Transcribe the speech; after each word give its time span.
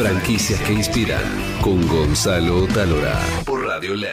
Franquicias 0.00 0.58
que 0.62 0.72
inspiran 0.72 1.22
con 1.60 1.86
Gonzalo 1.86 2.66
Talora 2.68 3.20
por 3.44 3.66
Radio 3.66 3.94
LED. 3.94 4.08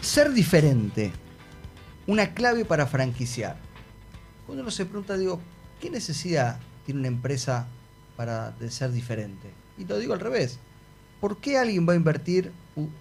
Ser 0.00 0.32
diferente, 0.32 1.12
una 2.06 2.34
clave 2.34 2.64
para 2.64 2.86
franquiciar. 2.86 3.56
Cuando 4.46 4.62
uno 4.62 4.70
se 4.70 4.84
pregunta, 4.86 5.16
digo, 5.16 5.40
¿qué 5.80 5.90
necesidad 5.90 6.58
tiene 6.84 7.00
una 7.00 7.08
empresa 7.08 7.66
para 8.16 8.50
de 8.52 8.70
ser 8.70 8.92
diferente? 8.92 9.50
Y 9.78 9.84
lo 9.84 9.98
digo 9.98 10.12
al 10.14 10.20
revés. 10.20 10.58
¿Por 11.20 11.38
qué 11.38 11.56
alguien 11.58 11.88
va 11.88 11.94
a 11.94 11.96
invertir 11.96 12.52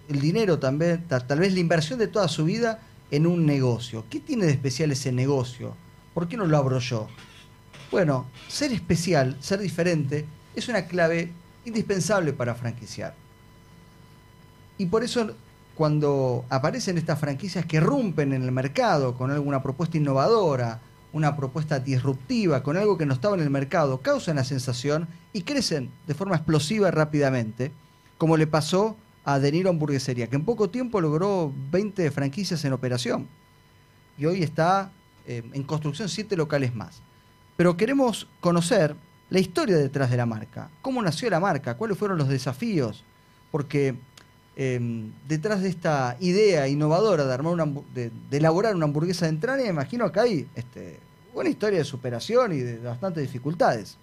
el 0.08 0.22
dinero 0.22 0.60
también, 0.60 1.04
ta- 1.08 1.26
tal 1.28 1.40
vez 1.40 1.54
la 1.54 1.60
inversión 1.60 2.00
de 2.00 2.08
toda 2.08 2.28
su 2.28 2.46
vida 2.46 2.80
en 3.12 3.28
un 3.28 3.46
negocio? 3.46 4.06
¿Qué 4.10 4.20
tiene 4.20 4.46
de 4.46 4.52
especial 4.52 4.92
ese 4.92 5.12
negocio? 5.12 5.76
¿Por 6.14 6.28
qué 6.28 6.38
no 6.38 6.46
lo 6.46 6.58
abro 6.58 6.80
yo? 6.80 7.10
Bueno, 7.92 8.26
ser 8.48 8.72
especial, 8.72 9.36
ser 9.42 9.60
diferente, 9.60 10.26
es 10.56 10.68
una 10.70 10.86
clave 10.86 11.32
indispensable 11.66 12.32
para 12.34 12.56
franquiciar. 12.56 13.14
Y 14.78 14.86
por 14.86 15.04
eso 15.04 15.36
cuando 15.76 16.46
aparecen 16.50 16.98
estas 16.98 17.20
franquicias 17.20 17.66
que 17.66 17.80
rompen 17.80 18.34
en 18.34 18.44
el 18.44 18.52
mercado 18.52 19.16
con 19.16 19.32
alguna 19.32 19.64
propuesta 19.64 19.98
innovadora, 19.98 20.82
una 21.14 21.36
propuesta 21.36 21.80
disruptiva, 21.80 22.64
con 22.64 22.78
algo 22.78 22.98
que 22.98 23.06
no 23.06 23.14
estaba 23.14 23.36
en 23.36 23.42
el 23.42 23.50
mercado, 23.50 24.02
causan 24.02 24.36
la 24.36 24.44
sensación 24.44 25.08
y 25.32 25.44
crecen 25.44 25.92
de 26.08 26.14
forma 26.14 26.36
explosiva 26.36 26.92
rápidamente, 26.92 27.72
como 28.18 28.38
le 28.38 28.48
pasó 28.48 28.98
a 29.24 29.40
De 29.40 29.52
Niro 29.52 29.70
Hamburguesería, 29.70 30.28
que 30.28 30.36
en 30.36 30.46
poco 30.46 30.70
tiempo 30.70 31.02
logró 31.02 31.52
20 31.72 32.10
franquicias 32.12 32.66
en 32.66 32.74
operación. 32.74 33.28
Y 34.18 34.26
hoy 34.26 34.44
está 34.44 34.92
eh, 35.26 35.44
en 35.54 35.64
construcción 35.64 36.10
siete 36.10 36.36
locales 36.36 36.76
más. 36.76 37.02
Pero 37.56 37.78
queremos 37.78 38.28
conocer 38.42 38.96
la 39.30 39.40
historia 39.40 39.78
detrás 39.78 40.12
de 40.12 40.18
la 40.18 40.26
marca, 40.26 40.70
cómo 40.82 41.02
nació 41.02 41.30
la 41.30 41.40
marca, 41.40 41.78
cuáles 41.78 41.98
fueron 41.98 42.18
los 42.18 42.28
desafíos, 42.28 43.04
porque 43.52 43.96
eh, 44.56 45.10
detrás 45.28 45.62
de 45.62 45.70
esta 45.70 46.16
idea 46.20 46.68
innovadora 46.68 47.26
de, 47.26 48.12
elaborar 48.32 48.76
una 48.76 48.86
hamburguesa 48.86 49.26
de 49.26 49.32
entraña, 49.32 49.66
imagino 49.66 50.12
que 50.12 50.20
hay 50.20 50.48
este, 50.56 51.00
una 51.34 51.50
historia 51.50 51.80
de 51.80 51.86
superación 51.86 52.54
y 52.54 52.60
de 52.60 52.78
bastantes 52.78 53.24
dificultades. 53.24 53.98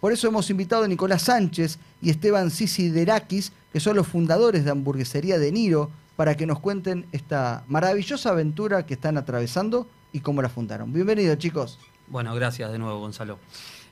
Por 0.00 0.12
eso 0.12 0.28
hemos 0.28 0.48
invitado 0.48 0.84
a 0.84 0.88
Nicolás 0.88 1.22
Sánchez 1.22 1.78
y 2.00 2.08
Esteban 2.08 2.50
Sisiderakis, 2.50 3.52
que 3.72 3.80
son 3.80 3.96
los 3.96 4.08
fundadores 4.08 4.64
de 4.64 4.70
Hamburguesería 4.70 5.38
de 5.38 5.52
Niro, 5.52 5.90
para 6.16 6.34
que 6.36 6.46
nos 6.46 6.60
cuenten 6.60 7.06
esta 7.12 7.64
maravillosa 7.68 8.30
aventura 8.30 8.86
que 8.86 8.94
están 8.94 9.18
atravesando 9.18 9.86
y 10.12 10.20
cómo 10.20 10.40
la 10.40 10.48
fundaron. 10.48 10.92
Bienvenidos, 10.92 11.38
chicos. 11.38 11.78
Bueno, 12.08 12.34
gracias 12.34 12.72
de 12.72 12.78
nuevo, 12.78 12.98
Gonzalo. 13.00 13.38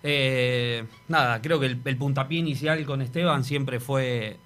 Eh, 0.02 0.84
nada, 1.08 1.42
creo 1.42 1.60
que 1.60 1.66
el, 1.66 1.80
el 1.84 1.96
puntapié 1.96 2.38
inicial 2.38 2.84
con 2.86 3.02
Esteban 3.02 3.44
siempre 3.44 3.80
fue 3.80 4.38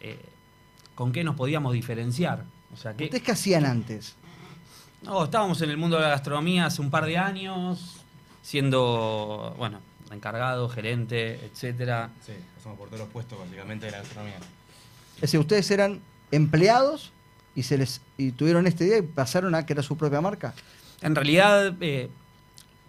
eh, 0.00 0.18
con 0.96 1.12
qué 1.12 1.22
nos 1.22 1.36
podíamos 1.36 1.72
diferenciar. 1.72 2.42
O 2.74 2.76
sea, 2.76 2.94
que 2.96 3.04
¿Ustedes 3.04 3.22
qué 3.22 3.30
hacían 3.32 3.64
antes? 3.64 4.16
no, 5.02 5.22
estábamos 5.22 5.62
en 5.62 5.70
el 5.70 5.76
mundo 5.76 5.96
de 5.96 6.02
la 6.02 6.08
gastronomía 6.08 6.66
hace 6.66 6.82
un 6.82 6.90
par 6.90 7.04
de 7.06 7.16
años, 7.16 7.98
siendo, 8.42 9.54
bueno, 9.56 9.78
encargado, 10.10 10.68
gerente, 10.68 11.38
etcétera. 11.44 12.10
Sí, 12.24 12.32
pasamos 12.56 12.78
por 12.78 12.88
todos 12.88 13.00
los 13.00 13.08
puestos 13.10 13.38
básicamente 13.38 13.86
de 13.86 13.92
la 13.92 13.98
gastronomía. 13.98 14.38
Es 15.16 15.20
decir, 15.20 15.38
ustedes 15.38 15.70
eran 15.70 16.00
empleados 16.32 17.12
y 17.54 17.62
se 17.62 17.78
les 17.78 18.00
y 18.18 18.32
tuvieron 18.32 18.66
este 18.66 18.84
día 18.84 18.98
y 18.98 19.02
pasaron 19.02 19.54
a 19.54 19.64
que 19.64 19.74
era 19.74 19.82
su 19.82 19.96
propia 19.96 20.20
marca. 20.20 20.54
En 21.02 21.14
realidad, 21.14 21.74
eh, 21.80 22.10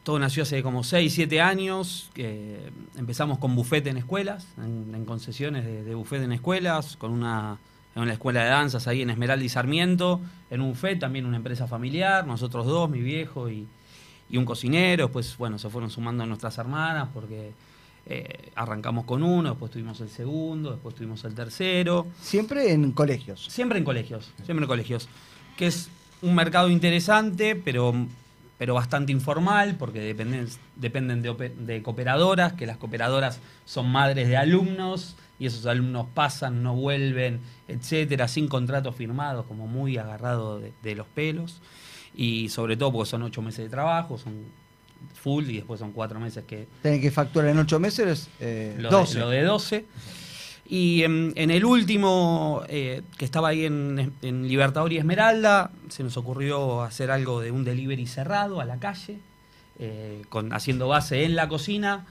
todo 0.03 0.17
nació 0.17 0.43
hace 0.43 0.63
como 0.63 0.83
6, 0.83 1.13
7 1.13 1.41
años. 1.41 2.09
que 2.13 2.69
empezamos 2.97 3.37
con 3.37 3.55
bufete 3.55 3.89
en 3.89 3.97
escuelas, 3.97 4.47
en, 4.57 4.95
en 4.95 5.05
concesiones 5.05 5.65
de, 5.65 5.83
de 5.83 5.95
bufete 5.95 6.23
en 6.23 6.31
escuelas, 6.31 6.95
con 6.97 7.11
una, 7.11 7.59
en 7.97 8.03
una 8.03 8.13
escuela 8.13 8.43
de 8.43 8.49
danzas 8.49 8.87
ahí 8.87 9.01
en 9.01 9.09
Esmeralda 9.09 9.43
y 9.43 9.49
Sarmiento, 9.49 10.21
en 10.51 10.61
un 10.61 10.75
FED, 10.75 10.99
también 10.99 11.25
una 11.25 11.37
empresa 11.37 11.65
familiar, 11.65 12.27
nosotros 12.27 12.67
dos, 12.67 12.87
mi 12.91 13.01
viejo 13.01 13.49
y, 13.49 13.67
y 14.29 14.37
un 14.37 14.45
cocinero. 14.45 15.05
Después, 15.05 15.35
bueno, 15.37 15.57
se 15.57 15.67
fueron 15.71 15.89
sumando 15.89 16.23
nuestras 16.27 16.59
hermanas 16.59 17.09
porque 17.11 17.53
eh, 18.05 18.51
arrancamos 18.53 19.05
con 19.05 19.23
uno, 19.23 19.49
después 19.49 19.71
tuvimos 19.71 19.99
el 20.01 20.09
segundo, 20.09 20.73
después 20.73 20.93
tuvimos 20.93 21.23
el 21.23 21.33
tercero. 21.33 22.05
Siempre 22.21 22.71
en 22.71 22.91
colegios. 22.91 23.47
Siempre 23.49 23.79
en 23.79 23.83
colegios, 23.83 24.31
siempre 24.45 24.65
en 24.65 24.67
colegios. 24.67 25.09
Que 25.57 25.65
es 25.65 25.89
un 26.21 26.35
mercado 26.35 26.69
interesante, 26.69 27.55
pero, 27.55 27.95
pero 28.59 28.75
bastante 28.75 29.11
informal, 29.11 29.75
porque 29.75 30.01
dependen, 30.01 30.47
dependen 30.75 31.23
de, 31.23 31.33
de 31.33 31.81
cooperadoras, 31.81 32.53
que 32.53 32.67
las 32.67 32.77
cooperadoras 32.77 33.39
son 33.65 33.91
madres 33.91 34.27
de 34.27 34.37
alumnos, 34.37 35.15
y 35.39 35.45
esos 35.45 35.65
alumnos 35.65 36.07
pasan, 36.13 36.63
no 36.63 36.75
vuelven, 36.75 37.41
etcétera, 37.67 38.27
sin 38.27 38.47
contratos 38.47 38.95
firmados, 38.95 39.45
como 39.45 39.67
muy 39.67 39.97
agarrado 39.97 40.59
de, 40.59 40.73
de 40.81 40.95
los 40.95 41.07
pelos. 41.07 41.61
Y 42.15 42.49
sobre 42.49 42.77
todo 42.77 42.91
porque 42.91 43.09
son 43.09 43.23
ocho 43.23 43.41
meses 43.41 43.65
de 43.65 43.69
trabajo, 43.69 44.17
son 44.17 44.33
full, 45.13 45.49
y 45.49 45.57
después 45.57 45.79
son 45.79 45.91
cuatro 45.91 46.19
meses 46.19 46.43
que, 46.45 46.67
Tienen 46.81 47.01
que 47.01 47.11
facturar 47.11 47.49
en 47.49 47.59
ocho 47.59 47.79
meses 47.79 48.29
eh, 48.39 48.75
lo, 48.77 48.89
12. 48.89 49.13
De, 49.13 49.19
lo 49.19 49.29
de 49.29 49.43
12. 49.43 49.85
Y 50.69 51.03
en, 51.03 51.31
en 51.35 51.49
el 51.49 51.63
último, 51.63 52.63
eh, 52.67 53.01
que 53.17 53.25
estaba 53.25 53.49
ahí 53.49 53.65
en, 53.65 54.13
en 54.21 54.47
Libertador 54.47 54.91
y 54.91 54.97
Esmeralda, 54.97 55.71
se 55.87 56.03
nos 56.03 56.17
ocurrió 56.17 56.81
hacer 56.81 57.09
algo 57.09 57.39
de 57.39 57.51
un 57.51 57.63
delivery 57.63 58.05
cerrado 58.05 58.59
a 58.59 58.65
la 58.65 58.77
calle, 58.77 59.19
eh, 59.79 60.23
con, 60.29 60.51
haciendo 60.53 60.87
base 60.87 61.23
en 61.23 61.35
la 61.35 61.47
cocina, 61.47 62.05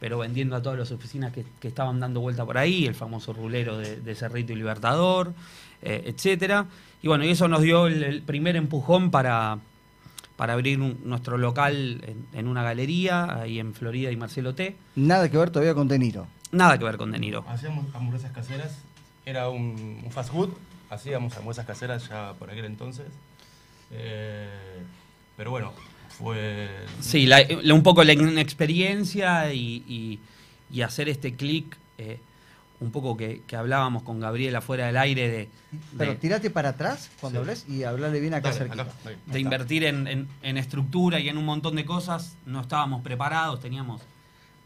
pero 0.00 0.18
vendiendo 0.18 0.54
a 0.56 0.62
todas 0.62 0.78
las 0.78 0.90
oficinas 0.92 1.32
que, 1.32 1.44
que 1.60 1.68
estaban 1.68 1.98
dando 2.00 2.20
vuelta 2.20 2.44
por 2.44 2.56
ahí, 2.58 2.86
el 2.86 2.94
famoso 2.94 3.32
rulero 3.32 3.78
de, 3.78 3.96
de 4.00 4.14
Cerrito 4.14 4.52
y 4.52 4.56
Libertador, 4.56 5.34
eh, 5.82 6.02
etcétera. 6.06 6.66
Y 7.02 7.08
bueno, 7.08 7.24
y 7.24 7.30
eso 7.30 7.48
nos 7.48 7.62
dio 7.62 7.86
el, 7.86 8.02
el 8.02 8.22
primer 8.22 8.56
empujón 8.56 9.10
para, 9.10 9.58
para 10.36 10.52
abrir 10.52 10.80
un- 10.80 10.98
nuestro 11.04 11.36
local 11.38 12.00
en, 12.06 12.26
en 12.38 12.48
una 12.48 12.62
galería, 12.62 13.40
ahí 13.40 13.58
en 13.58 13.74
Florida 13.74 14.10
y 14.10 14.16
Marcelo 14.16 14.54
T. 14.54 14.76
Nada 14.96 15.28
que 15.30 15.36
ver 15.38 15.50
todavía 15.50 15.74
con 15.74 15.88
De 15.88 15.98
Niro. 15.98 16.26
Nada 16.52 16.78
que 16.78 16.84
ver 16.84 16.96
con 16.96 17.10
De 17.12 17.18
Niro. 17.18 17.44
Hacíamos 17.48 17.92
hamburguesas 17.94 18.32
caseras, 18.32 18.78
era 19.26 19.48
un, 19.48 20.00
un 20.04 20.10
fast 20.10 20.30
food, 20.32 20.50
hacíamos 20.90 21.36
hamburguesas 21.36 21.66
caseras 21.66 22.08
ya 22.08 22.32
por 22.38 22.50
aquel 22.50 22.64
entonces. 22.64 23.06
Eh, 23.90 24.48
pero 25.36 25.50
bueno, 25.50 25.72
fue... 26.18 26.68
Sí, 27.00 27.26
la- 27.26 27.42
la- 27.62 27.74
un 27.74 27.82
poco 27.82 28.02
la 28.04 28.12
inexperiencia 28.12 29.52
y, 29.52 29.84
y- 29.86 30.20
y 30.70 30.82
hacer 30.82 31.08
este 31.08 31.34
clic, 31.34 31.76
eh, 31.98 32.20
un 32.80 32.90
poco 32.92 33.16
que, 33.16 33.42
que 33.46 33.56
hablábamos 33.56 34.02
con 34.02 34.20
Gabriela 34.20 34.60
fuera 34.60 34.86
del 34.86 34.96
aire 34.96 35.28
de, 35.28 35.48
Pero 35.96 36.12
de- 36.12 36.16
tirate 36.18 36.50
para 36.50 36.70
atrás 36.70 37.10
cuando 37.20 37.38
Sí. 37.40 37.42
hables 37.42 37.66
y 37.68 37.82
hablarle 37.84 38.20
bien 38.20 38.34
acá 38.34 38.48
Dale, 38.50 38.58
cerquita. 38.58 38.82
acá, 38.82 38.92
ahí. 39.06 39.16
de 39.26 39.40
invertir 39.40 39.84
en, 39.84 40.06
en- 40.06 40.28
en 40.42 40.56
estructura 40.58 41.18
y 41.20 41.28
en 41.28 41.38
un 41.38 41.44
montón 41.44 41.76
de 41.76 41.84
cosas. 41.84 42.36
No 42.46 42.60
estábamos 42.60 43.02
preparados, 43.02 43.60
teníamos 43.60 44.02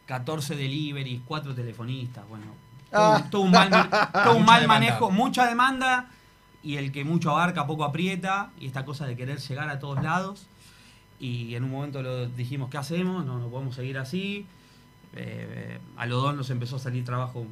14 0.06 0.56
deliveries, 0.56 1.20
4 1.26 1.54
telefonistas, 1.54 2.26
bueno, 2.28 2.46
todo, 2.90 3.02
Ah. 3.12 3.28
todo 3.30 3.42
un 3.42 3.50
mal, 3.50 3.70
todo 4.24 4.36
un 4.36 4.44
mal 4.44 4.66
manejo, 4.66 5.10
mucha 5.10 5.46
demanda 5.46 6.08
y 6.62 6.76
el 6.76 6.92
que 6.92 7.04
mucho 7.04 7.30
abarca 7.30 7.66
poco 7.66 7.84
aprieta 7.84 8.50
y 8.60 8.66
esta 8.66 8.84
cosa 8.84 9.06
de 9.06 9.16
querer 9.16 9.38
llegar 9.38 9.68
a 9.70 9.78
todos 9.78 10.02
lados. 10.02 10.46
Y 11.22 11.54
en 11.54 11.62
un 11.64 11.70
momento 11.70 12.02
lo 12.02 12.26
dijimos, 12.26 12.68
¿qué 12.68 12.78
hacemos? 12.78 13.24
No, 13.24 13.38
no 13.38 13.48
podemos 13.48 13.74
seguir 13.76 13.96
así. 13.96 14.44
Eh, 15.14 15.78
a 15.96 16.06
los 16.06 16.20
dos 16.20 16.34
nos 16.34 16.50
empezó 16.50 16.76
a 16.76 16.78
salir 16.80 17.04
trabajo 17.04 17.46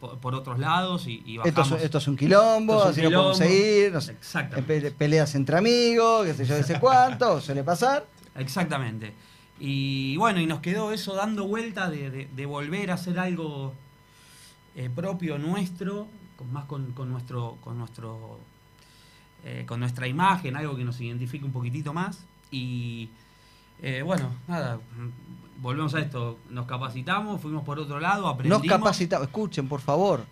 por, 0.00 0.18
por 0.18 0.34
otros 0.36 0.58
lados 0.60 1.06
y, 1.08 1.20
y 1.26 1.36
Esto 1.38 1.50
bajamos. 1.62 1.78
es, 1.80 1.84
esto 1.86 1.98
es 1.98 2.06
un 2.06 2.16
quilombo, 2.16 2.78
es 2.78 2.84
un 2.84 2.90
así 2.90 3.02
no 3.02 3.10
podemos 3.10 3.38
quilombo. 3.38 3.54
seguir. 3.56 3.92
no 3.92 4.00
sé, 4.00 4.12
Exactamente. 4.12 4.80
pe- 4.82 4.90
peleas 4.92 5.34
entre 5.34 5.56
amigos, 5.58 6.26
qué 6.26 6.34
sé 6.34 6.44
yo, 6.46 6.62
sé 6.62 6.78
cuánto, 6.78 7.40
suele 7.40 7.64
pasar. 7.64 8.06
Exactamente. 8.36 9.12
Y 9.58 10.16
bueno, 10.16 10.40
y 10.40 10.46
nos 10.46 10.60
quedó 10.60 10.92
eso 10.92 11.14
dando 11.14 11.46
vuelta 11.48 11.90
de, 11.90 12.08
de- 12.10 12.28
de 12.34 12.46
volver 12.46 12.90
a 12.92 12.94
hacer 12.94 13.18
algo 13.18 13.72
eh, 14.76 14.90
propio 14.94 15.38
nuestro, 15.38 16.06
con, 16.36 16.52
más 16.52 16.66
con, 16.66 16.92
con 16.92 17.10
nuestro, 17.10 17.58
con 17.62 17.78
nuestro, 17.78 18.38
eh, 19.44 19.64
con 19.66 19.80
nuestra 19.80 20.06
imagen, 20.06 20.56
algo 20.56 20.76
que 20.76 20.84
nos 20.84 21.00
identifique 21.00 21.44
un 21.44 21.52
poquitito 21.52 21.92
más. 21.92 22.26
Y 22.52 23.08
eh, 23.80 24.02
bueno, 24.02 24.30
nada, 24.46 24.78
volvemos 25.60 25.92
a 25.94 26.00
esto, 26.00 26.38
nos 26.50 26.66
capacitamos, 26.66 27.40
fuimos 27.40 27.64
por 27.64 27.80
otro 27.80 27.98
lado, 27.98 28.22
Nos 28.22 28.34
aprendimos, 28.34 28.66
capacitamos, 28.68 29.26
escuchen 29.26 29.68
por 29.68 29.80
favor, 29.80 30.24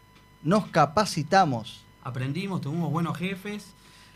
nos 0.43 0.67
capacitamos. 0.67 1.83
aprendimos, 2.05 2.61
tuvimos 2.61 2.91
buenos 2.93 3.17
jefes 3.19 3.73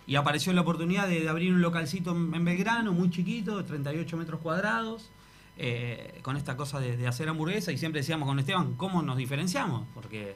Y 0.06 0.17
apareció 0.17 0.53
la 0.53 0.61
oportunidad 0.61 1.09
de, 1.09 1.21
de 1.21 1.29
abrir 1.29 1.53
un 1.53 1.62
localcito 1.62 2.12
en, 2.12 2.35
en 2.35 2.45
Belgrano, 2.45 2.93
muy 2.93 3.11
chiquito, 3.11 3.56
de 3.56 3.65
38 3.65 4.17
metros 4.19 4.41
cuadrados, 4.41 5.09
eh, 5.56 6.21
con 6.23 6.37
esta 6.37 6.56
cosa 6.56 6.79
de, 6.79 6.97
de 6.97 7.06
hacer 7.06 7.29
hamburguesa. 7.29 7.73
Y 7.73 7.79
siempre 7.79 8.03
decíamos 8.03 8.29
con 8.29 8.39
Esteban, 8.39 8.75
¿cómo 8.75 9.01
nos 9.03 9.17
diferenciamos? 9.17 9.87
Porque 9.95 10.35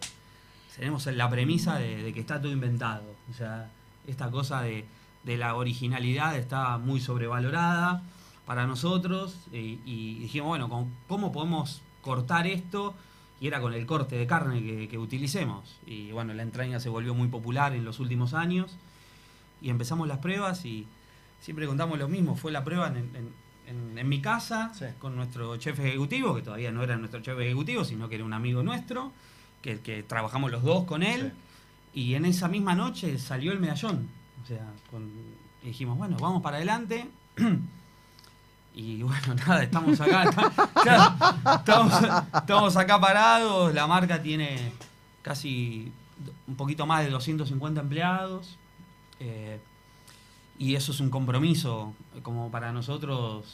tenemos 0.75 1.05
la 1.07 1.29
premisa 1.29 1.77
de, 1.77 2.03
de 2.03 2.13
que 2.15 2.21
está 2.21 2.41
todo 2.41 2.51
inventado. 2.51 3.03
O 3.31 3.35
sea, 3.35 3.69
esta 4.07 4.31
cosa 4.31 4.63
de, 4.63 4.87
de 5.29 5.37
la 5.37 5.55
originalidad 5.55 6.37
está 6.37 6.79
muy 6.79 7.01
sobrevalorada 7.01 8.03
para 8.47 8.67
nosotros. 8.67 9.37
Y, 9.53 9.79
y 9.85 10.19
dijimos, 10.21 10.49
bueno, 10.49 10.69
¿con- 10.71 10.91
¿cómo 11.07 11.33
podemos 11.33 11.83
cortar 12.01 12.47
esto? 12.47 12.95
Y 13.41 13.47
era 13.47 13.61
con 13.61 13.75
el 13.75 13.85
corte 13.85 14.17
de 14.17 14.27
carne 14.27 14.63
que, 14.63 14.89
que 14.89 14.97
utilicemos. 14.99 15.79
Y 15.87 16.11
bueno, 16.13 16.33
la 16.33 16.43
entraña 16.43 16.81
se 16.81 16.89
volvió 16.89 17.13
muy 17.15 17.29
popular 17.29 17.75
en 17.75 17.85
los 17.85 18.01
últimos 18.01 18.33
años. 18.33 18.77
Y 19.61 19.69
empezamos 19.71 20.09
las 20.09 20.19
pruebas 20.19 20.65
y 20.65 20.87
siempre 21.41 21.67
contamos 21.67 21.99
lo 21.99 22.09
mismo. 22.09 22.35
Fue 22.35 22.51
la 22.51 22.65
prueba 22.65 22.89
en, 22.89 22.97
en- 22.97 23.33
en- 23.67 23.99
en 23.99 24.09
mi 24.09 24.23
casa 24.23 24.73
Sí. 24.75 24.87
con 24.99 25.15
nuestro 25.15 25.57
chef 25.59 25.79
ejecutivo, 25.81 26.35
que 26.35 26.41
todavía 26.43 26.73
no 26.73 26.83
era 26.83 26.97
nuestro 26.97 27.21
chef 27.21 27.39
ejecutivo, 27.39 27.85
sino 27.85 28.09
que 28.09 28.15
era 28.15 28.25
un 28.25 28.33
amigo 28.33 28.63
nuestro, 28.63 29.13
que, 29.61 29.81
que 29.81 30.03
trabajamos 30.03 30.51
los 30.51 30.63
dos 30.63 30.85
con 30.85 31.03
él. 31.03 31.33
Y 31.93 32.15
en 32.15 32.25
esa 32.25 32.49
misma 32.49 32.75
noche 32.75 33.19
salió 33.19 33.53
el 33.53 33.61
medallón. 33.61 34.09
O 34.49 34.51
sea, 34.51 34.65
dijimos, 35.63 35.99
bueno, 35.99 36.17
vamos 36.19 36.43
para 36.43 36.57
adelante. 36.57 37.07
Y 38.75 39.03
bueno, 39.03 39.35
nada, 39.47 39.65
estamos 39.65 40.01
acá. 40.01 40.31
estamos, 41.57 41.93
estamos 42.33 42.77
acá 42.77 43.01
parados. 43.01 43.75
La 43.75 43.89
marca 43.89 44.23
tiene 44.23 44.71
casi 45.23 45.93
un 46.47 46.55
poquito 46.55 46.87
más 46.87 47.05
de 47.05 47.11
250 47.11 47.81
empleados. 47.81 48.57
eh, 49.19 49.59
y 50.61 50.77
eso 50.77 50.93
es 50.93 51.01
un 51.01 51.11
compromiso, 51.11 51.93
como 52.23 52.53
para 52.53 52.71
nosotros, 52.73 53.47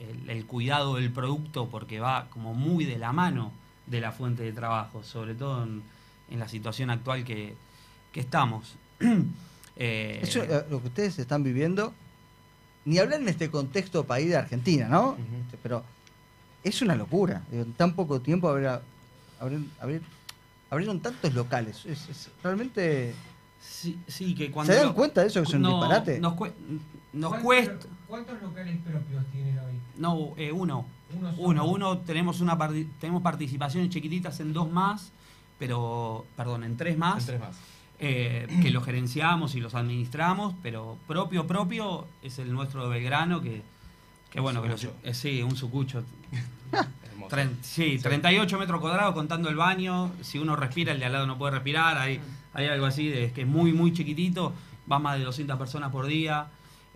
el, 0.00 0.28
el 0.28 0.44
cuidado 0.44 0.96
del 0.96 1.12
producto, 1.12 1.68
porque 1.68 2.00
va 2.00 2.26
como 2.30 2.52
muy 2.52 2.84
de 2.84 2.98
la 2.98 3.12
mano 3.12 3.52
de 3.86 4.00
la 4.00 4.10
fuente 4.10 4.42
de 4.42 4.52
trabajo, 4.52 5.04
sobre 5.04 5.34
todo 5.36 5.62
en, 5.62 5.84
en 6.30 6.38
la 6.40 6.48
situación 6.48 6.90
actual 6.90 7.24
que, 7.24 7.54
que 8.12 8.20
estamos. 8.20 8.74
Eh, 9.76 10.20
Eso, 10.22 10.42
eh, 10.42 10.64
lo 10.70 10.80
que 10.80 10.88
ustedes 10.88 11.18
están 11.18 11.42
viviendo, 11.42 11.92
ni 12.84 12.98
hablar 12.98 13.20
en 13.20 13.28
este 13.28 13.50
contexto 13.50 14.04
país 14.04 14.28
de 14.28 14.36
Argentina, 14.36 14.88
¿no? 14.88 15.16
Este, 15.44 15.58
Pero 15.62 15.82
es 16.62 16.80
una 16.82 16.94
locura. 16.94 17.42
En 17.52 17.72
tan 17.72 17.94
poco 17.94 18.20
tiempo 18.20 18.48
abrir, 18.48 18.68
abrir- 19.40 19.68
abrir- 19.80 20.02
abrieron 20.70 21.00
tantos 21.00 21.34
locales. 21.34 21.84
Es, 21.86 22.08
es 22.08 22.30
realmente. 22.42 23.14
sí, 23.60 23.98
sí, 24.06 24.34
que 24.34 24.50
cuando... 24.50 24.72
¿Se 24.72 24.78
dan 24.78 24.88
lo- 24.88 24.94
cuenta 24.94 25.22
de 25.22 25.26
eso 25.28 25.40
que 25.42 25.48
es 25.48 25.54
un 25.54 25.62
no, 25.62 25.78
disparate? 25.80 26.20
Nos, 26.20 26.34
cue- 26.34 26.52
nos 27.12 27.30
¿Cuántos- 27.30 27.44
cuesta... 27.44 27.86
¿Cuántos 28.06 28.42
locales 28.42 28.78
propios 28.84 29.24
tienen 29.32 29.58
hoy? 29.58 29.74
No, 29.96 30.34
eh, 30.36 30.52
uno. 30.52 30.86
Uno 31.18 31.30
solo. 31.34 31.42
Uno, 31.48 31.64
uno 31.66 31.98
tenemos 31.98 32.40
una 32.40 32.56
parti- 32.58 32.88
tenemos 33.00 33.22
participaciones 33.22 33.90
chiquititas 33.90 34.38
en 34.40 34.52
dos 34.52 34.70
más, 34.70 35.10
pero, 35.58 36.26
perdón, 36.36 36.64
en 36.64 36.76
tres 36.76 36.96
más, 36.98 37.20
En 37.20 37.26
tres 37.26 37.40
más. 37.40 37.56
Eh, 37.98 38.46
que 38.62 38.70
los 38.70 38.84
gerenciamos 38.84 39.54
y 39.54 39.60
los 39.60 39.74
administramos, 39.74 40.54
pero 40.62 40.98
propio, 41.06 41.46
propio 41.46 42.06
es 42.22 42.38
el 42.38 42.52
nuestro 42.52 42.84
de 42.88 42.90
Belgrano, 42.98 43.40
que, 43.40 43.62
que 44.30 44.40
bueno, 44.40 44.62
que 44.62 44.68
lo- 44.68 44.76
Sucucho. 44.78 44.96
eh, 45.04 45.14
sí, 45.14 45.42
un 45.42 45.56
sucucho. 45.56 46.02
Tren- 47.30 47.56
sí, 47.62 47.98
38 48.02 48.58
metros 48.58 48.80
cuadrados 48.80 49.14
contando 49.14 49.48
el 49.48 49.56
baño, 49.56 50.12
si 50.22 50.38
uno 50.38 50.56
respira, 50.56 50.92
el 50.92 50.98
de 50.98 51.06
al 51.06 51.12
lado 51.12 51.26
no 51.26 51.38
puede 51.38 51.52
respirar, 51.52 51.96
hay, 51.96 52.20
hay 52.52 52.66
algo 52.66 52.84
así, 52.86 53.08
de, 53.08 53.32
que 53.32 53.42
es 53.42 53.46
muy, 53.46 53.72
muy 53.72 53.92
chiquitito, 53.92 54.52
va 54.90 54.98
más 54.98 55.18
de 55.18 55.24
200 55.24 55.56
personas 55.58 55.90
por 55.90 56.06
día. 56.06 56.48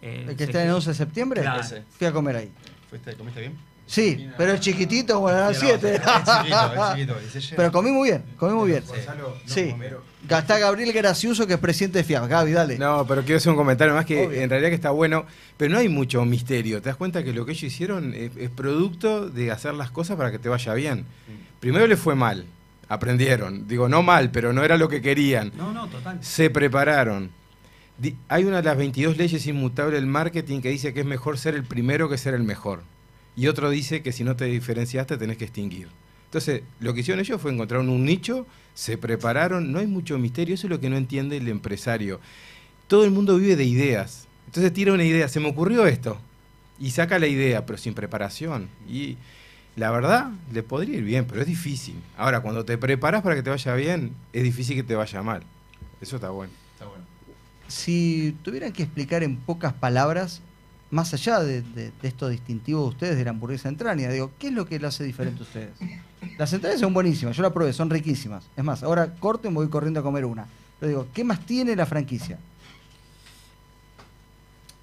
eh, 0.02 0.26
El 0.28 0.36
que 0.36 0.44
está 0.44 0.62
en 0.62 0.68
el 0.68 0.74
11 0.74 0.90
de 0.90 0.94
septiembre, 0.94 1.40
Claro. 1.42 1.62
Fui 1.96 2.06
a 2.06 2.12
comer 2.12 2.36
ahí. 2.36 2.52
¿Fuiste, 2.90 3.14
¿Comiste 3.14 3.40
bien? 3.40 3.56
Sí, 3.88 4.28
pero 4.36 4.52
es 4.52 4.60
chiquitito 4.60 5.14
como 5.14 5.30
la 5.30 5.52
Sí, 5.54 5.60
7. 5.66 5.94
Es 5.94 6.00
chiquito, 6.02 6.72
es 6.74 6.94
chiquito. 6.94 7.16
y 7.26 7.30
se 7.30 7.40
llena. 7.40 7.56
Pero 7.56 7.72
comí 7.72 7.90
muy 7.90 8.10
bien, 8.10 8.22
comí 8.36 8.52
muy 8.52 8.70
bien. 8.70 8.84
Gonzalo, 8.86 9.30
no, 9.30 9.52
Sí. 9.52 9.74
Está 10.28 10.58
Gabriel 10.58 10.92
Graciuso, 10.92 11.46
que 11.46 11.54
es 11.54 11.58
presidente 11.58 11.98
de 11.98 12.04
FIAP. 12.04 12.28
Gaby, 12.28 12.52
dale. 12.52 12.76
No, 12.78 13.06
pero 13.06 13.22
quiero 13.22 13.38
hacer 13.38 13.50
un 13.50 13.56
comentario 13.56 13.94
más 13.94 14.04
que 14.04 14.26
Obvio. 14.26 14.42
en 14.42 14.50
realidad 14.50 14.68
que 14.68 14.74
está 14.74 14.90
bueno, 14.90 15.24
pero 15.56 15.72
no 15.72 15.78
hay 15.78 15.88
mucho 15.88 16.22
misterio. 16.26 16.82
¿Te 16.82 16.90
das 16.90 16.96
cuenta 16.96 17.24
que 17.24 17.32
lo 17.32 17.46
que 17.46 17.52
ellos 17.52 17.62
hicieron 17.62 18.12
es, 18.12 18.32
es 18.36 18.50
producto 18.50 19.30
de 19.30 19.50
hacer 19.50 19.72
las 19.72 19.90
cosas 19.90 20.16
para 20.18 20.30
que 20.30 20.38
te 20.38 20.50
vaya 20.50 20.74
bien? 20.74 21.06
Primero 21.60 21.86
les 21.86 21.98
fue 21.98 22.14
mal, 22.14 22.44
aprendieron. 22.90 23.66
Digo, 23.68 23.88
no 23.88 24.02
mal, 24.02 24.30
pero 24.30 24.52
no 24.52 24.62
era 24.64 24.76
lo 24.76 24.88
que 24.90 25.00
querían. 25.00 25.50
No, 25.56 25.72
no, 25.72 25.86
total. 25.88 26.18
Se 26.22 26.50
prepararon. 26.50 27.30
Hay 28.28 28.44
una 28.44 28.58
de 28.58 28.62
las 28.64 28.76
22 28.76 29.16
leyes 29.16 29.46
inmutables 29.46 29.94
del 29.94 30.06
marketing 30.06 30.60
que 30.60 30.68
dice 30.68 30.92
que 30.92 31.00
es 31.00 31.06
mejor 31.06 31.38
ser 31.38 31.54
el 31.54 31.64
primero 31.64 32.08
que 32.10 32.18
ser 32.18 32.34
el 32.34 32.42
mejor. 32.44 32.82
Y 33.38 33.46
otro 33.46 33.70
dice 33.70 34.02
que 34.02 34.10
si 34.10 34.24
no 34.24 34.34
te 34.34 34.46
diferenciaste 34.46 35.16
tenés 35.16 35.36
que 35.36 35.44
extinguir. 35.44 35.86
Entonces, 36.24 36.62
lo 36.80 36.92
que 36.92 37.00
hicieron 37.00 37.20
ellos 37.20 37.40
fue 37.40 37.52
encontrar 37.52 37.80
un 37.80 38.04
nicho, 38.04 38.48
se 38.74 38.98
prepararon, 38.98 39.70
no 39.70 39.78
hay 39.78 39.86
mucho 39.86 40.18
misterio, 40.18 40.56
eso 40.56 40.66
es 40.66 40.70
lo 40.72 40.80
que 40.80 40.90
no 40.90 40.96
entiende 40.96 41.36
el 41.36 41.46
empresario. 41.46 42.18
Todo 42.88 43.04
el 43.04 43.12
mundo 43.12 43.38
vive 43.38 43.54
de 43.54 43.64
ideas. 43.64 44.26
Entonces 44.46 44.72
tira 44.72 44.92
una 44.92 45.04
idea, 45.04 45.28
se 45.28 45.38
me 45.38 45.48
ocurrió 45.48 45.86
esto. 45.86 46.18
Y 46.80 46.90
saca 46.90 47.20
la 47.20 47.28
idea, 47.28 47.64
pero 47.64 47.78
sin 47.78 47.94
preparación. 47.94 48.68
Y 48.90 49.16
la 49.76 49.92
verdad, 49.92 50.32
le 50.52 50.64
podría 50.64 50.98
ir 50.98 51.04
bien, 51.04 51.24
pero 51.24 51.40
es 51.40 51.46
difícil. 51.46 51.94
Ahora, 52.16 52.40
cuando 52.40 52.64
te 52.64 52.76
preparas 52.76 53.22
para 53.22 53.36
que 53.36 53.44
te 53.44 53.50
vaya 53.50 53.74
bien, 53.76 54.16
es 54.32 54.42
difícil 54.42 54.74
que 54.74 54.82
te 54.82 54.96
vaya 54.96 55.22
mal. 55.22 55.44
Eso 56.00 56.16
está 56.16 56.30
bueno. 56.30 56.52
Está 56.72 56.86
bueno. 56.86 57.04
Si 57.68 58.36
tuvieran 58.42 58.72
que 58.72 58.82
explicar 58.82 59.22
en 59.22 59.36
pocas 59.36 59.74
palabras, 59.74 60.42
más 60.90 61.12
allá 61.14 61.40
de, 61.40 61.62
de- 61.62 61.92
de 61.92 62.08
esto 62.08 62.28
distintivo 62.28 62.82
de 62.82 62.88
ustedes 62.88 63.16
de 63.16 63.24
la 63.24 63.30
hamburguesa 63.30 63.68
entraña, 63.68 64.08
digo, 64.10 64.30
¿qué 64.38 64.48
es 64.48 64.52
lo 64.54 64.66
que 64.66 64.78
le 64.78 64.86
hace 64.86 65.04
diferente 65.04 65.40
a 65.40 65.42
ustedes? 65.42 65.72
Las 66.38 66.52
entrañas 66.52 66.80
son 66.80 66.94
buenísimas, 66.94 67.36
yo 67.36 67.42
la 67.42 67.52
probé, 67.52 67.72
son 67.72 67.90
riquísimas. 67.90 68.44
Es 68.56 68.64
más, 68.64 68.82
ahora 68.82 69.14
corto 69.16 69.48
y 69.48 69.50
me 69.50 69.56
voy 69.56 69.68
corriendo 69.68 70.00
a 70.00 70.02
comer 70.02 70.24
una. 70.24 70.46
Pero 70.80 70.88
digo, 70.90 71.06
¿qué 71.12 71.24
más 71.24 71.40
tiene 71.44 71.74
la 71.76 71.86
franquicia? 71.86 72.38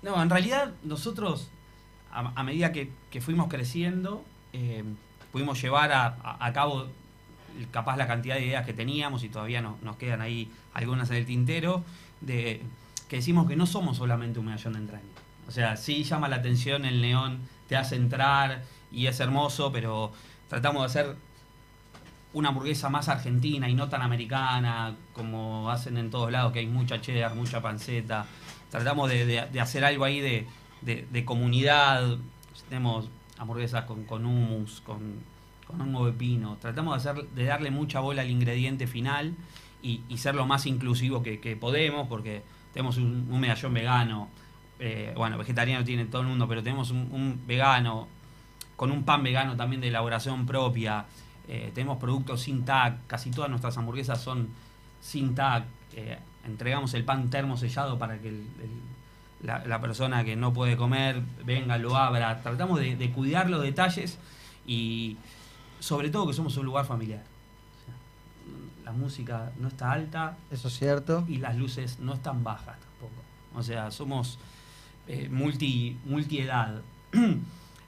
No, 0.02 0.22
en 0.22 0.30
realidad 0.30 0.74
nosotros, 0.84 1.48
a, 2.12 2.44
medida 2.44 2.72
que, 2.72 2.92
fuimos 3.22 3.48
creciendo, 3.48 4.24
eh, 4.54 4.84
pudimos 5.32 5.62
llevar 5.62 5.92
a, 5.92 6.52
cabo 6.54 6.88
capaz 7.72 7.98
la 7.98 8.06
cantidad 8.06 8.36
de 8.36 8.46
ideas 8.46 8.66
que 8.66 8.74
teníamos 8.74 9.24
y 9.24 9.30
todavía 9.30 9.62
no- 9.62 9.78
nos 9.82 9.96
quedan 9.96 10.22
ahí 10.22 10.52
algunas 10.74 11.10
en 11.10 11.16
el 11.18 11.26
tintero, 11.26 11.84
de 12.22 12.62
que 13.10 13.16
decimos 13.18 13.48
que 13.48 13.56
no 13.56 13.66
somos 13.66 13.98
solamente 13.98 14.40
un 14.40 14.46
medallón 14.46 14.74
de 14.74 14.80
entraña. 14.80 15.06
O 15.48 15.52
sea, 15.52 15.78
sí 15.78 16.04
llama 16.04 16.28
la 16.28 16.38
atención 16.38 16.86
el 16.86 17.02
neón, 17.02 17.40
te 17.68 17.76
hace 17.76 17.96
entrar 17.96 18.64
y 18.92 19.08
es 19.08 19.20
hermoso, 19.20 19.72
pero 19.72 20.12
tratamos 20.50 20.82
de 20.82 20.86
hacer 21.02 21.16
una 22.34 22.50
hamburguesa 22.50 22.90
más 22.90 23.08
argentina 23.08 23.70
y 23.70 23.74
no 23.74 23.88
tan 23.88 24.02
americana 24.02 24.96
como 25.14 25.70
hacen 25.72 25.98
en 25.98 26.10
todos 26.10 26.32
lados, 26.32 26.52
que 26.52 26.60
hay 26.60 26.68
mucha 26.68 27.00
cheddar, 27.00 27.34
mucha 27.36 27.62
panceta. 27.62 28.26
Tratamos 28.70 29.10
de, 29.10 29.40
hacer 29.60 29.86
algo 29.86 30.04
ahí 30.04 30.20
de, 30.20 30.48
de- 30.82 31.26
comunidad. 31.26 32.18
Tenemos 32.68 33.10
hamburguesas 33.38 33.86
con, 33.86 34.04
con 34.04 34.26
hummus, 34.26 34.82
con, 34.82 35.00
con 35.66 35.80
hongo 35.80 36.08
de 36.08 36.12
pino. 36.12 36.58
Tratamos 36.60 37.02
de, 37.02 37.10
hacer, 37.10 37.30
de 37.30 37.46
darle 37.46 37.72
mucha 37.72 38.02
bola 38.02 38.24
al 38.24 38.30
ingrediente 38.30 38.86
final 38.86 39.34
y, 39.82 40.02
ser 40.18 40.36
lo 40.36 40.46
más 40.46 40.66
inclusivo 40.66 41.24
que, 41.24 41.40
que 41.40 41.56
podemos, 41.56 42.08
porque 42.10 42.44
tenemos 42.74 42.98
un, 42.98 43.28
un 43.32 43.40
medallón 43.40 43.74
vegano. 43.74 44.30
Eh, 44.80 45.14
bueno, 45.16 45.38
vegetariano 45.38 45.84
tiene 45.84 46.06
todo 46.06 46.22
el 46.22 46.28
mundo, 46.28 46.48
pero 46.48 46.62
tenemos 46.64 46.92
un, 46.92 47.08
un 47.12 47.42
vegano 47.48 48.08
con 48.76 48.92
un 48.92 49.04
pan 49.04 49.24
vegano 49.24 49.56
también 49.56 49.82
de 49.82 49.88
elaboración 49.88 50.46
propia. 50.46 51.06
Eh, 51.48 51.72
tenemos 51.74 51.98
productos 51.98 52.42
sin 52.42 52.66
tag, 52.66 52.98
casi 53.08 53.32
todas 53.32 53.50
nuestras 53.50 53.78
hamburguesas 53.78 54.22
son 54.22 54.50
sin 55.02 55.34
tag. 55.36 55.66
Eh, 55.94 56.18
entregamos 56.46 56.94
el 56.94 57.04
pan 57.06 57.30
termosellado 57.30 57.98
para 57.98 58.18
que 58.20 58.30
el- 58.30 58.48
el- 58.62 58.96
la, 59.48 59.64
la 59.66 59.80
persona 59.80 60.24
que 60.24 60.36
no 60.36 60.54
puede 60.54 60.76
comer 60.76 61.22
venga, 61.46 61.78
lo 61.78 61.96
abra. 61.96 62.42
Tratamos 62.42 62.80
de, 62.80 62.96
de 62.96 63.12
cuidar 63.12 63.50
los 63.50 63.62
detalles 63.62 64.18
y 64.66 65.18
sobre 65.80 66.10
todo 66.10 66.26
que 66.28 66.34
somos 66.34 66.58
un 66.58 66.66
lugar 66.66 66.86
familiar. 66.86 67.24
La 68.84 68.92
música 68.92 69.52
no 69.60 69.68
está 69.68 69.92
alta 69.92 70.38
Eso 70.52 70.68
es 70.68 70.78
cierto. 70.78 71.24
y 71.28 71.38
las 71.38 71.56
luces 71.56 72.00
no 72.00 72.14
están 72.14 72.44
bajas 72.44 72.78
tampoco. 72.80 73.22
O 73.56 73.64
sea, 73.64 73.90
somos 73.92 74.38
eh, 75.08 75.30
multi, 75.30 75.98
multiedad. 76.06 76.82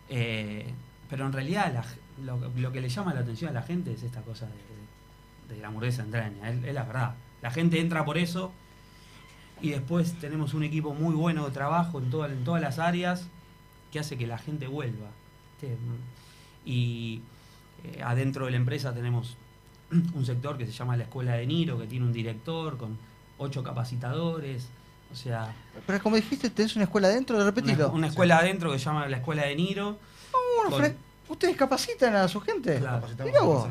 Eh, 0.10 0.66
pero 1.10 1.26
en 1.26 1.34
realidad 1.34 1.84
lo, 2.24 2.72
que 2.72 2.80
le 2.80 2.88
llama 2.88 3.14
la 3.14 3.20
atención 3.20 3.50
a 3.50 3.54
la 3.54 3.62
gente 3.62 3.92
es 3.92 4.04
esta 4.04 4.22
cosa 4.22 4.48
de, 5.50 5.58
la 5.58 5.68
hamburguesa 5.68 6.04
entraña, 6.04 6.50
es, 6.50 6.74
la 6.74 6.84
verdad. 6.84 7.16
La 7.42 7.52
gente 7.52 7.82
entra 7.82 8.06
por 8.06 8.18
eso 8.18 8.54
y 9.62 9.72
después 9.72 10.14
tenemos 10.14 10.54
un 10.54 10.64
equipo 10.64 10.94
muy 10.94 11.14
bueno 11.14 11.44
de 11.44 11.52
trabajo 11.52 12.00
en, 12.00 12.06
en 12.06 12.44
todas 12.46 12.62
las 12.62 12.80
áreas 12.80 13.28
que 13.92 14.00
hace 14.00 14.18
que 14.18 14.28
la 14.28 14.38
gente 14.38 14.68
vuelva. 14.68 15.10
Y 16.66 17.22
eh, 17.84 18.02
adentro 18.04 18.46
de 18.46 18.52
la 18.52 18.58
empresa 18.58 18.94
tenemos 18.94 19.38
un 19.92 20.26
sector 20.26 20.58
que 20.58 20.66
se 20.66 20.72
llama 20.72 20.98
la 20.98 21.04
Escuela 21.04 21.34
de 21.34 21.46
Niro, 21.48 21.78
que 21.80 21.88
tiene 21.88 22.06
un 22.06 22.14
director 22.14 22.78
con 22.78 22.98
ocho 23.38 23.64
capacitadores, 23.64 24.70
O 25.12 25.16
sea, 25.16 25.54
Pero 25.86 26.02
como 26.04 26.16
dijiste, 26.16 26.50
tenés 26.50 26.76
una 26.76 26.84
escuela 26.86 27.08
adentro, 27.08 27.36
una, 27.38 27.46
repetilo. 27.46 27.90
una 27.92 28.08
escuela 28.08 28.38
adentro 28.40 28.72
que 28.72 28.80
se 28.80 28.86
llama 28.86 29.08
la 29.08 29.18
Escuela 29.18 29.44
de 29.44 29.56
Niro. 29.56 29.98
Bueno, 30.58 30.70
con- 30.72 30.82
Fre- 30.84 30.96
¿Ustedes 31.30 31.56
capacitan 31.58 32.16
a 32.16 32.28
su 32.28 32.40
gente? 32.40 32.78
Claro. 32.80 32.98
Capacitamos 33.02 33.32
Mirá 33.34 33.44
vos. 33.44 33.68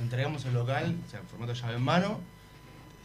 entregamos 0.00 0.44
el 0.46 0.54
local, 0.54 0.96
o 1.06 1.10
sea, 1.10 1.20
en 1.20 1.26
formato 1.26 1.52
llave 1.52 1.74
en 1.76 1.82
mano, 1.82 2.18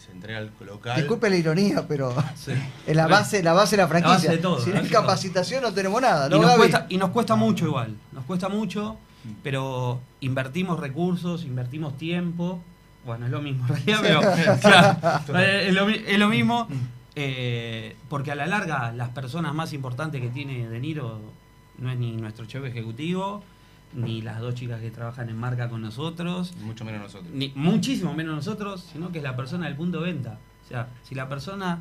se 0.04 0.12
entrega 0.12 0.40
el 0.40 0.52
local. 0.66 0.96
Disculpe 0.98 1.30
la 1.30 1.36
ironía, 1.36 1.88
pero 1.88 2.16
Sí. 2.36 2.54
es 2.88 2.96
la 2.96 3.08
base, 3.08 3.44
la 3.44 3.54
base 3.54 3.76
de 3.76 3.82
la 3.84 3.88
franquicia. 3.88 4.16
base 4.16 4.30
de 4.30 4.38
todo, 4.38 4.60
si 4.60 4.68
la 4.70 4.76
no 4.76 4.78
hay 4.78 4.82
base 4.84 4.90
de 4.90 4.96
todo. 4.96 5.02
capacitación 5.08 5.62
no 5.64 5.74
tenemos 5.74 6.02
nada, 6.02 6.28
y, 6.28 6.30
¿no, 6.32 6.38
nos 6.38 6.46
Gaby? 6.48 6.58
cuesta, 6.58 6.86
y 6.90 6.98
nos 6.98 7.10
cuesta 7.12 7.36
mucho 7.36 7.66
igual, 7.66 7.96
nos 8.14 8.24
cuesta 8.26 8.50
mucho, 8.50 8.98
pero 9.44 10.00
invertimos 10.22 10.80
recursos, 10.80 11.44
invertimos 11.44 11.98
tiempo. 11.98 12.62
Bueno, 13.06 13.26
es 13.26 13.32
lo 13.32 13.42
mismo 13.42 13.66
en 13.68 13.76
realidad, 13.76 14.00
pero 14.02 14.22
claro, 14.62 15.40
es, 15.40 15.74
lo, 15.74 15.86
mi- 15.86 16.02
es 16.06 16.18
lo 16.20 16.28
mismo. 16.30 16.68
Eh, 17.19 17.95
porque 18.09 18.31
a 18.31 18.36
la 18.36 18.45
larga 18.45 18.91
las 18.91 19.09
personas 19.09 19.51
más 19.55 19.74
importantes 19.74 20.21
que 20.21 20.29
tiene 20.29 20.69
De 20.69 20.79
Niro 20.79 21.19
no 21.79 21.89
es 21.91 21.97
ni 21.97 22.12
nuestro 22.15 22.45
chef 22.45 22.63
ejecutivo, 22.63 23.43
ni 23.95 24.21
las 24.21 24.39
dos 24.39 24.53
chicas 24.53 24.79
que 24.81 24.91
trabajan 24.91 25.27
en 25.27 25.36
marca 25.36 25.67
con 25.67 25.81
nosotros, 25.81 26.55
Mucho 26.57 26.86
menos 26.86 27.01
nosotros. 27.01 27.33
ni 27.33 27.51
muchísimo 27.55 28.13
menos 28.13 28.36
nosotros, 28.36 28.88
sino 28.93 29.12
que 29.12 29.17
es 29.17 29.24
la 29.24 29.36
persona 29.36 29.65
del 29.65 29.75
punto 29.75 30.01
de 30.01 30.13
venta. 30.13 30.38
O 30.63 30.67
sea, 30.67 30.89
si 31.01 31.15
la 31.15 31.27
persona 31.27 31.79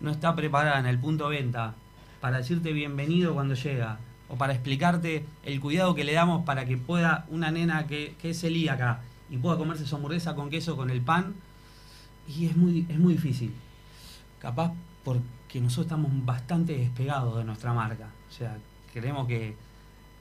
no 0.00 0.10
está 0.10 0.34
preparada 0.34 0.78
en 0.78 0.86
el 0.86 0.98
punto 0.98 1.28
de 1.28 1.36
venta 1.36 1.74
para 2.22 2.38
decirte 2.38 2.72
bienvenido 2.72 3.34
cuando 3.34 3.54
llega, 3.54 3.98
o 4.30 4.36
para 4.36 4.54
explicarte 4.54 5.26
el 5.44 5.60
cuidado 5.60 5.94
que 5.94 6.04
le 6.04 6.14
damos 6.14 6.46
para 6.46 6.64
que 6.64 6.78
pueda 6.78 7.26
una 7.28 7.50
nena 7.50 7.86
que, 7.86 8.14
que 8.22 8.30
es 8.30 8.40
celíaca 8.40 9.00
y 9.28 9.36
pueda 9.36 9.58
comerse 9.58 9.86
su 9.86 9.96
hamburguesa 9.96 10.34
con 10.34 10.48
queso 10.48 10.76
con 10.78 10.88
el 10.88 11.02
pan, 11.02 11.34
y 12.26 12.46
es 12.46 12.56
muy, 12.56 12.86
es 12.88 12.98
muy 12.98 13.12
difícil. 13.12 13.52
Capaz 14.38 14.72
porque 15.04 15.60
nosotros 15.60 15.86
estamos 15.86 16.10
bastante 16.24 16.76
despegados 16.76 17.38
de 17.38 17.44
nuestra 17.44 17.72
marca. 17.72 18.08
O 18.28 18.32
sea, 18.32 18.56
creemos 18.92 19.26
que, 19.26 19.56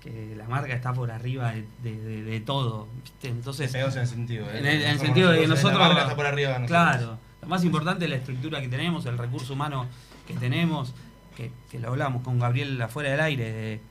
que 0.02 0.36
la 0.36 0.48
marca 0.48 0.74
está 0.74 0.94
por 0.94 1.12
arriba 1.12 1.52
de, 1.52 1.66
de- 1.84 2.00
de- 2.02 2.24
de 2.24 2.40
todo. 2.40 2.88
¿viste? 3.04 3.30
Entonces, 3.30 3.72
Pegados 3.72 3.96
en 3.96 4.02
el 4.02 4.08
sentido. 4.08 4.46
¿eh? 4.52 4.60
en 4.60 4.66
el, 4.66 4.82
en 4.82 4.82
el 4.82 4.98
Somos 4.98 5.02
sentido 5.06 5.32
de 5.32 5.38
que 5.42 5.48
la 5.48 5.56
nosotros. 5.56 5.80
marca 5.80 6.02
está 6.04 6.16
por 6.16 6.26
arriba 6.26 6.50
de 6.54 6.60
nosotros. 6.60 6.70
Claro. 6.98 7.18
Lo 7.42 7.48
más 7.48 7.64
importante 7.64 8.06
es 8.06 8.10
la 8.12 8.18
estructura 8.18 8.62
que 8.62 8.68
tenemos, 8.70 9.06
el 9.06 9.18
recurso 9.18 9.54
humano 9.54 9.86
que 10.28 10.34
tenemos, 10.34 10.94
que, 11.36 11.52
que 11.70 11.80
lo 11.80 11.90
hablamos 11.90 12.24
con 12.24 12.40
Gabriel 12.40 12.82
afuera 12.82 13.12
del 13.12 13.20
aire, 13.22 13.52
de, 13.52 13.82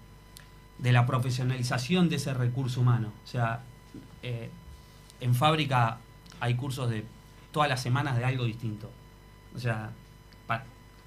de 0.78 0.92
la 0.92 1.06
profesionalización 1.06 2.08
de 2.08 2.16
ese 2.16 2.34
recurso 2.34 2.80
humano. 2.80 3.12
O 3.24 3.26
sea, 3.28 3.60
eh, 4.22 4.50
en 5.20 5.34
fábrica 5.34 5.98
hay 6.40 6.54
cursos 6.54 6.90
de 6.90 7.04
todas 7.52 7.68
las 7.68 7.80
semanas 7.80 8.16
de 8.18 8.24
algo 8.24 8.44
distinto. 8.44 8.90
O 9.54 9.58
sea, 9.60 9.90
pa- 10.46 10.64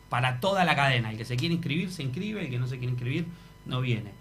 para 0.10 0.39
toda 0.39 0.63
la 0.65 0.75
cadena. 0.75 1.12
El 1.12 1.17
que 1.17 1.25
se 1.25 1.36
quiere 1.36 1.53
inscribir, 1.55 1.91
se 1.91 2.03
inscribe, 2.03 2.41
el 2.46 2.50
que 2.50 2.60
no 2.60 2.67
se 2.67 2.77
quiere 2.77 2.91
inscribir, 2.93 3.25
no 3.65 3.81
viene. 3.81 4.12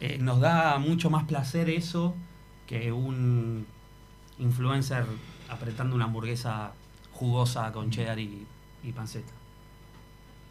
Eh, 0.00 0.18
nos 0.18 0.40
da 0.40 0.78
mucho 0.78 1.10
más 1.10 1.24
placer 1.24 1.68
eso 1.70 2.14
que 2.66 2.92
un 2.92 3.66
influencer 4.38 5.04
apretando 5.50 5.94
una 5.94 6.04
hamburguesa 6.06 6.72
jugosa 7.12 7.70
con 7.72 7.90
cheddar 7.90 8.18
y, 8.18 8.46
y 8.82 8.92
panceta. 8.92 9.32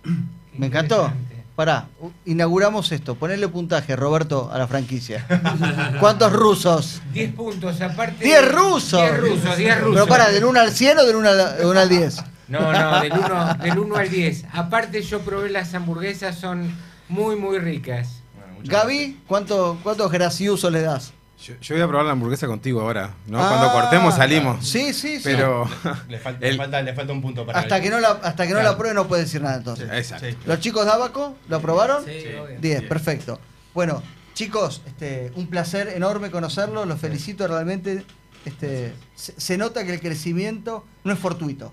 Me 0.58 0.68
encantó. 0.68 1.12
Pará, 1.56 1.88
inauguramos 2.26 2.92
esto. 2.94 3.16
Ponerle 3.16 3.48
puntaje, 3.50 3.96
Roberto, 3.98 4.50
a 4.52 4.58
la 4.58 4.68
franquicia. 4.68 5.26
¿Cuántos 6.00 6.32
rusos? 6.32 7.02
10 7.12 7.34
puntos, 7.34 7.82
aparte. 7.82 8.26
¡10 8.26 8.50
rusos! 8.52 9.02
10 9.02 9.20
rusos, 9.20 9.58
10 9.58 9.82
rusos. 9.82 9.94
Pero 9.96 10.08
para, 10.08 10.30
¿del 10.30 10.46
1 10.46 10.58
al 10.60 10.72
100 10.72 11.00
o 11.00 11.06
del 11.06 11.16
1 11.18 11.30
al, 11.30 11.58
del 11.58 11.66
1 11.66 11.80
al 11.80 11.90
10? 11.90 12.24
No, 12.50 12.72
no, 12.74 13.00
del 13.02 13.14
1 13.14 13.54
del 13.64 13.80
uno 13.80 13.96
al 13.96 14.10
10. 14.10 14.46
Aparte, 14.54 15.02
yo 15.02 15.22
probé 15.22 15.50
las 15.50 15.74
hamburguesas, 15.74 16.38
son 16.38 16.76
muy, 17.08 17.36
muy 17.36 17.60
ricas. 17.60 18.22
Bueno, 18.36 18.54
Gaby, 18.64 19.22
¿cuánto, 19.28 19.80
¿cuántos 19.84 20.12
graciosos 20.12 20.72
le 20.72 20.82
das? 20.82 21.14
Yo, 21.42 21.54
yo 21.62 21.76
voy 21.76 21.82
a 21.84 21.88
probar 21.88 22.06
la 22.06 22.12
hamburguesa 22.12 22.48
contigo 22.48 22.82
ahora, 22.82 23.14
¿no? 23.28 23.42
Ah, 23.42 23.48
Cuando 23.48 23.72
cortemos 23.72 24.14
salimos. 24.16 24.68
Sí, 24.68 24.92
sí, 24.94 25.18
sí. 25.18 25.22
Pero. 25.24 25.70
Le, 26.10 26.18
falta, 26.20 26.46
El- 26.46 26.52
le, 26.54 26.58
falta, 26.58 26.82
le 26.82 26.94
falta 26.94 27.14
un 27.14 27.22
punto 27.22 27.46
para 27.46 27.60
hasta 27.60 27.78
el- 27.78 27.84
que 27.84 27.90
no 27.90 28.00
la, 28.02 28.10
hasta 28.10 28.44
que 28.46 28.50
no 28.54 28.60
Claro. 28.60 28.72
la 28.72 28.78
pruebe 28.78 28.94
no 28.94 29.08
puede 29.08 29.22
decir 29.24 29.42
nada 29.42 29.56
entonces. 29.56 29.90
Exacto. 29.90 30.26
Sí. 30.30 30.36
¿Los 30.46 30.60
chicos 30.60 30.86
de 30.86 30.92
Abaco 30.92 31.38
lo 31.48 31.56
aprobaron? 31.56 32.04
Sí, 32.04 32.12
Sí. 32.24 32.28
obvio. 32.36 32.60
10, 32.60 32.82
perfecto. 32.84 33.40
Bueno, 33.74 34.04
chicos, 34.34 34.82
este, 34.86 35.32
un 35.36 35.48
placer 35.48 35.88
enorme 35.96 36.30
conocerlos, 36.30 36.86
los 36.88 37.00
felicito 37.00 37.48
realmente. 37.48 38.04
Este, 38.44 38.94
se, 39.16 39.40
se 39.40 39.58
nota 39.58 39.86
que 39.86 39.94
el 39.94 40.02
crecimiento 40.02 40.86
no 41.06 41.14
es 41.14 41.20
fortuito. 41.20 41.72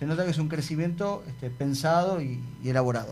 Se 0.00 0.06
nota 0.06 0.24
que 0.24 0.30
es 0.30 0.38
un 0.38 0.48
crecimiento 0.48 1.22
este, 1.28 1.50
pensado 1.50 2.22
y, 2.22 2.42
y 2.64 2.70
elaborado. 2.70 3.08